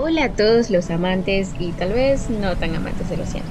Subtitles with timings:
[0.00, 3.48] Hola a todos los amantes y tal vez no tan amantes del océano.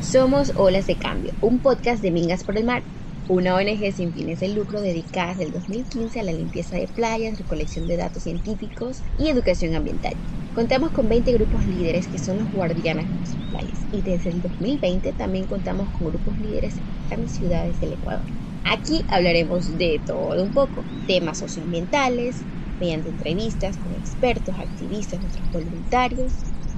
[0.00, 2.84] Somos Olas de Cambio, un podcast de Mingas por el Mar,
[3.26, 7.36] una ONG sin fines de lucro dedicada desde el 2015 a la limpieza de playas,
[7.36, 10.14] recolección de datos científicos y educación ambiental.
[10.52, 14.40] Contamos con 20 grupos líderes que son los guardianes de nuestras playas y desde el
[14.40, 18.26] 2020 también contamos con grupos líderes en ciudades del Ecuador.
[18.62, 22.46] Aquí hablaremos de todo un poco, temas socioambientales,
[22.78, 26.32] mediante entrevistas con expertos, activistas, nuestros voluntarios,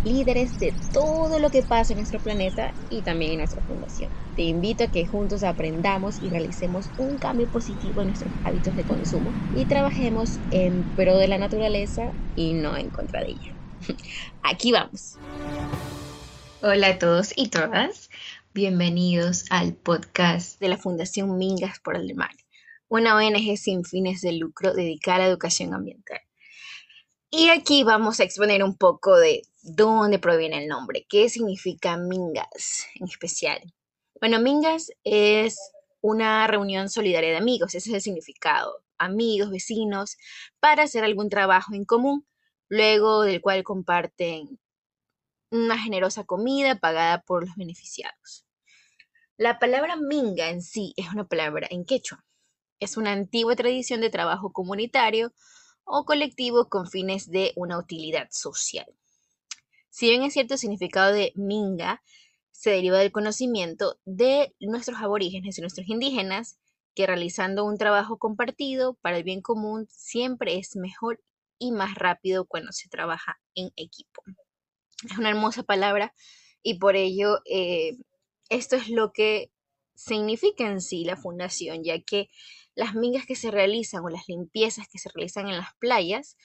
[0.04, 4.10] líderes de todo lo que pasa en nuestro planeta y también en nuestra fundación.
[4.34, 8.84] Te invito a que juntos aprendamos y realicemos un cambio positivo en nuestros hábitos de
[8.84, 13.54] consumo y trabajemos en pro de la naturaleza y no en contra de ella.
[14.42, 15.18] Aquí vamos.
[16.62, 18.10] Hola a todos y todas.
[18.52, 22.34] Bienvenidos al podcast de la Fundación Mingas por el Mar,
[22.90, 26.20] una ONG sin fines de lucro dedicada a la educación ambiental.
[27.30, 32.86] Y aquí vamos a exponer un poco de dónde proviene el nombre, qué significa Mingas
[32.96, 33.60] en especial.
[34.20, 35.56] Bueno, Mingas es
[36.00, 38.82] una reunión solidaria de amigos, ese es el significado.
[38.98, 40.16] Amigos, vecinos,
[40.58, 42.26] para hacer algún trabajo en común,
[42.68, 44.58] luego del cual comparten
[45.52, 48.44] una generosa comida pagada por los beneficiados.
[49.36, 52.24] La palabra minga en sí es una palabra en quechua.
[52.80, 55.32] Es una antigua tradición de trabajo comunitario
[55.84, 58.86] o colectivo con fines de una utilidad social.
[59.90, 62.02] Si bien es cierto el significado de minga
[62.50, 66.58] se deriva del conocimiento de nuestros aborígenes y nuestros indígenas,
[66.94, 71.22] que realizando un trabajo compartido para el bien común siempre es mejor
[71.58, 74.22] y más rápido cuando se trabaja en equipo.
[75.08, 76.14] Es una hermosa palabra
[76.62, 77.96] y por ello eh,
[78.48, 79.50] esto es lo que
[80.00, 82.30] significa en sí la fundación, ya que
[82.74, 86.36] las mingas que se realizan o las limpiezas que se realizan en las playas,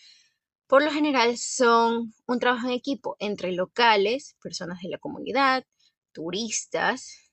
[0.68, 5.66] por lo general son un trabajo en equipo entre locales, personas de la comunidad,
[6.12, 7.32] turistas,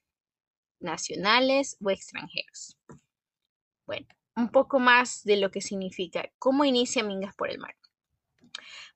[0.79, 2.77] nacionales o extranjeros.
[3.87, 4.07] Bueno,
[4.37, 7.77] un poco más de lo que significa cómo inicia Mingas por el Mar.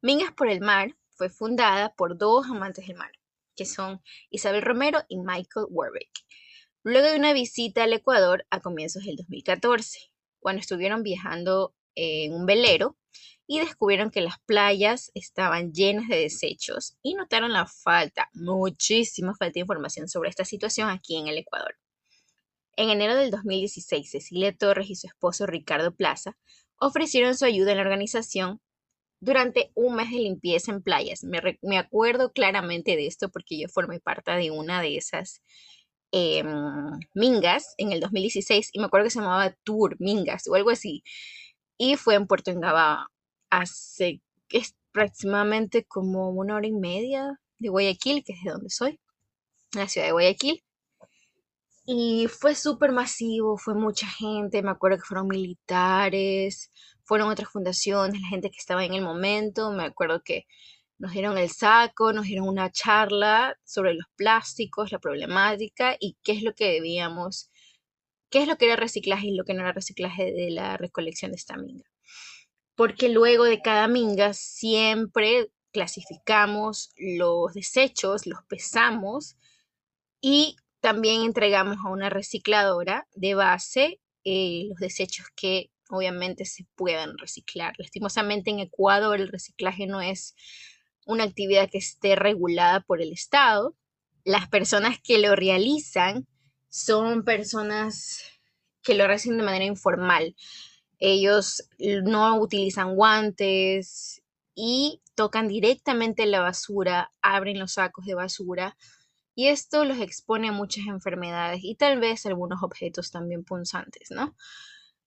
[0.00, 3.10] Mingas por el Mar fue fundada por dos amantes del mar,
[3.56, 6.25] que son Isabel Romero y Michael Warwick,
[6.86, 9.98] luego de una visita al Ecuador a comienzos del 2014,
[10.38, 12.96] cuando estuvieron viajando en un velero
[13.48, 19.54] y descubrieron que las playas estaban llenas de desechos y notaron la falta, muchísima falta
[19.54, 21.76] de información sobre esta situación aquí en el Ecuador.
[22.76, 26.36] En enero del 2016, Cecilia Torres y su esposo Ricardo Plaza
[26.78, 28.60] ofrecieron su ayuda en la organización
[29.18, 31.24] durante un mes de limpieza en playas.
[31.24, 35.42] Me, acuerdo claramente de esto porque yo formé parte de una de esas
[36.12, 40.70] em, mingas en el 2016 y me acuerdo que se llamaba Tour Mingas o algo
[40.70, 41.02] así.
[41.78, 43.08] Y fue en Puerto Engaba
[43.50, 44.22] hace
[44.96, 48.98] aproximadamente como una hora y media de Guayaquil, que es de donde soy,
[49.74, 50.62] la ciudad de Guayaquil.
[51.84, 56.72] Y fue súper masivo, fue mucha gente, me acuerdo que fueron militares,
[57.04, 60.46] fueron otras fundaciones, la gente que estaba en el momento, me acuerdo que
[60.98, 66.32] nos dieron el saco, nos dieron una charla sobre los plásticos, la problemática y qué
[66.32, 67.50] es lo que debíamos,
[68.30, 71.32] qué es lo que era reciclaje y lo que no era reciclaje de la recolección
[71.32, 71.84] de esta minga.
[72.74, 79.36] Porque luego de cada minga siempre clasificamos los desechos, los pesamos
[80.20, 87.16] y también entregamos a una recicladora de base eh, los desechos que obviamente se puedan
[87.18, 87.74] reciclar.
[87.78, 90.34] Lastimosamente en Ecuador el reciclaje no es
[91.06, 93.74] una actividad que esté regulada por el Estado.
[94.24, 96.26] Las personas que lo realizan
[96.68, 98.22] son personas
[98.82, 100.36] que lo hacen de manera informal.
[100.98, 104.22] Ellos no utilizan guantes
[104.54, 108.76] y tocan directamente la basura, abren los sacos de basura
[109.34, 114.34] y esto los expone a muchas enfermedades y tal vez algunos objetos también punzantes, ¿no?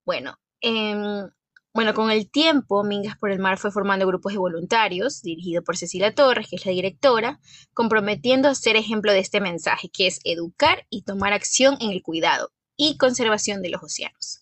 [0.05, 1.29] Bueno, Em,
[1.73, 5.77] bueno, con el tiempo, Mingas por el Mar fue formando grupos de voluntarios, dirigido por
[5.77, 7.39] Cecilia Torres, que es la directora,
[7.73, 12.01] comprometiendo a ser ejemplo de este mensaje, que es educar y tomar acción en el
[12.01, 14.41] cuidado y conservación de los océanos.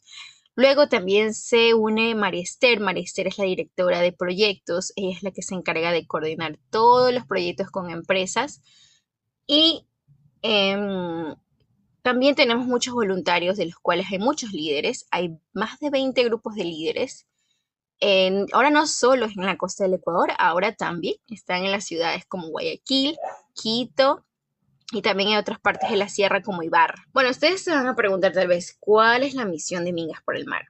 [0.57, 2.81] Luego también se une María Esther.
[2.97, 7.27] Es la directora de proyectos, ella es la que se encarga de coordinar todos los
[7.27, 8.61] proyectos con empresas
[9.45, 9.85] y
[10.41, 11.35] em,
[12.07, 15.05] también tenemos muchos voluntarios, de los cuales hay muchos líderes.
[15.11, 17.27] Hay más de 20 grupos de líderes.
[18.53, 22.47] ahora no solo en la costa del Ecuador, ahora también están en las ciudades como
[22.47, 23.17] Guayaquil,
[23.53, 24.25] Quito
[24.93, 27.03] y también en otras partes de la sierra como Ibarra.
[27.11, 30.37] Bueno, ustedes se van a preguntar tal vez, ¿cuál es la misión de Mingas por
[30.37, 30.63] el Mar?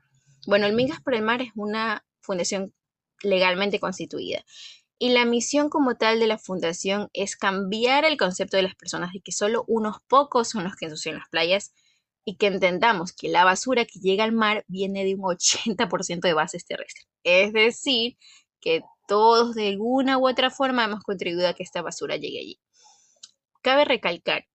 [0.48, 2.74] Bueno, el Mingas por el Mar es una fundación
[3.22, 4.44] legalmente constituida
[5.00, 9.14] Y la misión como tal de la fundación es cambiar el concepto de las personas
[9.14, 11.74] de que solo unos pocos son los que ensucian las playas
[12.26, 16.34] y que entendamos que la basura que llega al mar viene de un 80% de
[16.34, 17.08] bases terrestres.
[17.24, 18.18] Es decir,
[18.60, 22.60] que todos de alguna u otra forma hemos contribuido a que esta basura llegue allí.
[23.62, 24.46] Cabe recalcar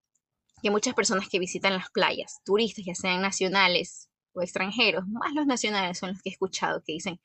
[0.63, 5.47] que muchas personas que visitan las playas, turistas, ya sean nacionales o extranjeros, más los
[5.47, 7.21] nacionales son los que he escuchado que dicen,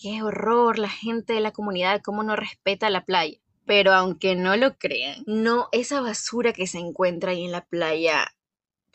[0.00, 3.38] qué horror la gente de la comunidad, cómo no respeta la playa.
[3.66, 8.34] Pero aunque no lo crean, no, esa basura que se encuentra ahí en la playa,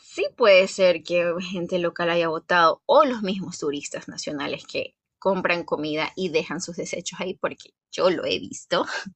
[0.02, 5.64] sí puede ser que gente local haya votado o los mismos turistas nacionales que compran
[5.64, 8.86] comida y dejan sus desechos ahí, porque yo lo he visto.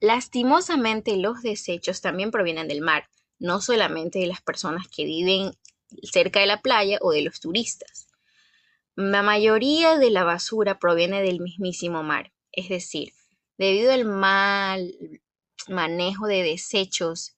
[0.00, 3.08] Lastimosamente los desechos también provienen del mar,
[3.38, 5.52] no solamente de las personas que viven
[6.02, 8.08] cerca de la playa o de los turistas.
[8.94, 13.14] La mayoría de la basura proviene del mismísimo mar, es decir,
[13.56, 14.92] debido al mal
[15.66, 17.34] manejo de desechos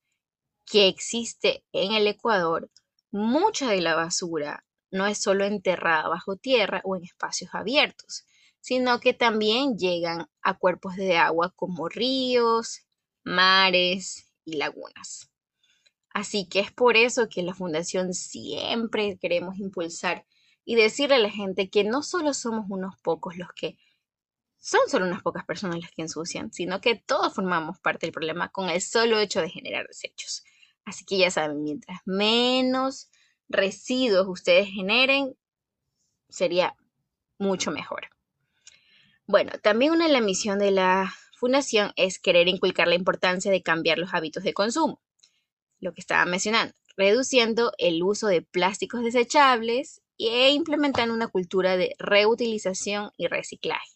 [0.67, 2.73] que existe en el Ecuador,
[3.13, 8.25] mucha de la basura no es solo enterrada bajo tierra o en espacios abiertos,
[8.61, 12.81] sino que también llegan a cuerpos de agua como ríos,
[13.23, 15.31] mares y lagunas.
[16.11, 20.27] Así que es por eso que la Fundación siempre queremos impulsar
[20.65, 23.79] y decirle a la gente que no solo somos unos pocos los que
[24.59, 28.49] son solo unas pocas personas las que ensucian, sino que todos formamos parte del problema
[28.49, 30.43] con el solo hecho de generar desechos.
[30.87, 33.11] Así que ya saben, mientras menos
[33.49, 35.37] residuos ustedes generen,
[36.31, 36.77] sería
[37.39, 38.09] mucho mejor.
[39.27, 43.63] Bueno, también una de las misiones de la fundación es querer inculcar la importancia de
[43.63, 45.03] cambiar los hábitos de consumo,
[45.79, 51.95] lo que estaba mencionando, reduciendo el uso de plásticos desechables e implementando una cultura de
[51.99, 53.91] reutilización y reciclaje.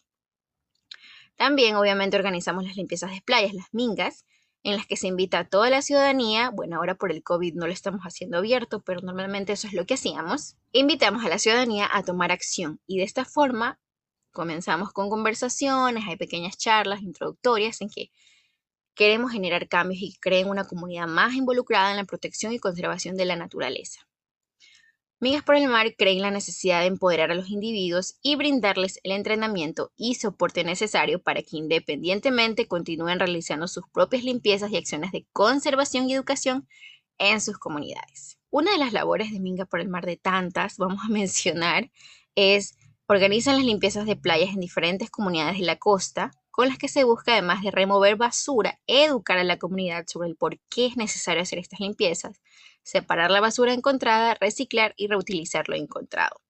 [1.35, 4.25] También, obviamente, organizamos las limpiezas de playas, las mingas,
[4.63, 7.65] en las que se invita a toda la ciudadanía, bueno, ahora por el COVID no
[7.65, 11.89] lo estamos haciendo abierto, pero normalmente eso es lo que hacíamos, invitamos a la ciudadanía
[11.91, 13.79] a tomar acción y de esta forma
[14.31, 18.11] comenzamos con conversaciones, hay pequeñas charlas introductorias en que
[18.95, 23.25] queremos generar cambios y creen una comunidad más involucrada en la protección y conservación de
[23.25, 24.08] la naturaleza.
[25.21, 29.11] Migas por el Mar creen la necesidad de empoderar a los individuos y brindarles el
[29.11, 35.27] entrenamiento y soporte necesario para que independientemente continúen realizando sus propias limpiezas y acciones de
[35.33, 36.69] conservación y educación
[37.17, 38.39] en sus comunidades.
[38.49, 41.91] Una de las labores de Minga por el Mar de tantas, vamos a mencionar,
[42.35, 46.89] es organizar las limpiezas de playas en diferentes comunidades de la costa, con las que
[46.89, 50.97] se busca, además de remover basura, educar a la comunidad sobre el por qué es
[50.97, 52.41] necesario hacer estas limpiezas,
[52.83, 56.41] separar la basura encontrada, reciclar y reutilizar lo encontrado.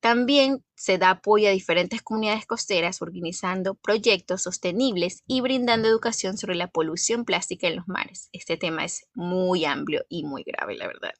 [0.00, 6.54] También se da apoyo a diferentes comunidades costeras organizando proyectos sostenibles y brindando educación sobre
[6.54, 8.30] la polución plástica en los mares.
[8.32, 11.12] Este tema es muy amplio y muy grave, la verdad.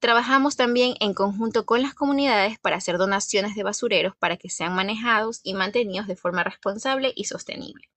[0.00, 4.74] Trabajamos también en conjunto con las comunidades para hacer donaciones de basureros para que sean
[4.74, 7.90] manejados y mantenidos de forma responsable y sostenible.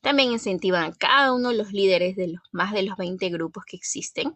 [0.00, 3.64] También incentivan a cada uno de los líderes de los más de los 20 grupos
[3.64, 4.34] que existen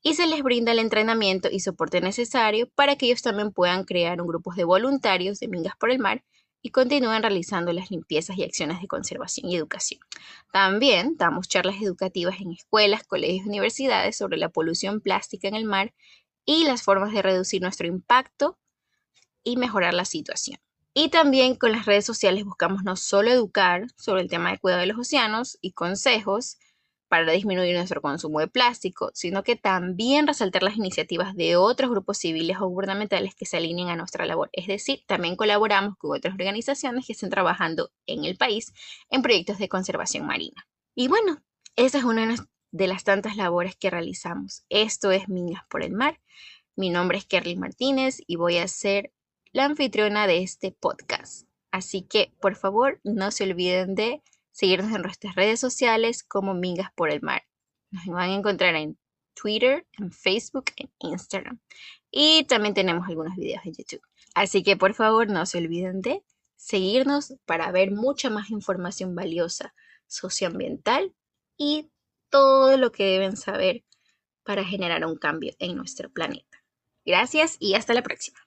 [0.00, 4.20] y se les brinda el entrenamiento y soporte necesario para que ellos también puedan crear
[4.20, 6.22] un grupo de voluntarios de Mingas por el Mar
[6.62, 10.00] y continúen realizando las limpiezas y acciones de conservación y educación.
[10.52, 15.64] También damos charlas educativas en escuelas, colegios y universidades sobre la polución plástica en el
[15.64, 15.94] mar
[16.48, 18.58] y las formas de reducir nuestro impacto
[19.44, 20.58] y mejorar la situación.
[20.94, 24.80] Y también con las redes sociales buscamos no solo educar sobre el tema de cuidado
[24.80, 26.56] de los océanos y consejos
[27.08, 32.16] para disminuir nuestro consumo de plástico, sino que también resaltar las iniciativas de otros grupos
[32.16, 34.48] civiles o gubernamentales que se alineen a nuestra labor.
[34.54, 38.72] Es decir, también colaboramos con otras organizaciones que estén trabajando en el país
[39.10, 40.66] en proyectos de conservación marina.
[40.94, 41.42] Y bueno,
[41.76, 42.24] esa es una
[42.72, 44.64] las tantas labores que realizamos.
[44.68, 46.20] Esto es Minas por el Mar.
[46.76, 49.12] Mi nombre es Kerly Martínez y voy a ser
[49.52, 51.48] la anfitriona de este podcast.
[51.70, 54.22] Así que, por favor, no se olviden de
[54.52, 57.42] seguirnos en nuestras redes sociales como Mingas por el Mar.
[57.90, 58.98] Nos van a encontrar en
[59.34, 61.60] Twitter, en Facebook, en Instagram.
[62.10, 64.02] Y también tenemos algunos videos en YouTube.
[64.34, 66.22] Así que, por favor, no se olviden de
[66.56, 69.74] seguirnos para ver mucha más información valiosa
[70.06, 71.14] socioambiental
[71.56, 71.90] y
[72.30, 73.84] todo lo que deben saber
[74.44, 76.62] para generar un cambio en nuestro planeta.
[77.04, 78.38] Gracias y hasta la próxima.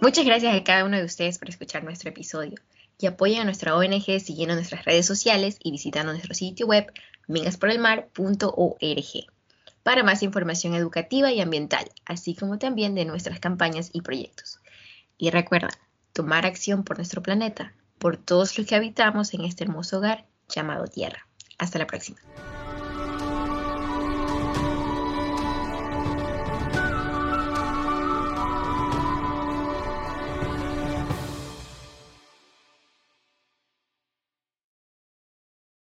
[0.00, 2.56] Muchas gracias a cada uno de ustedes por escuchar nuestro episodio
[2.98, 6.92] y apoyen a nuestra ONG siguiendo nuestras redes sociales y visitando nuestro sitio web
[7.26, 9.33] mingasporelmar.org.
[9.84, 14.58] para más información educativa y ambiental, así como también de nuestras campañas y proyectos.
[15.16, 15.68] Y recuerda,
[16.12, 20.86] tomar acción por nuestro planeta, por todos los que habitamos en este hermoso hogar llamado
[20.86, 21.28] Tierra.
[21.58, 22.18] Hasta la próxima.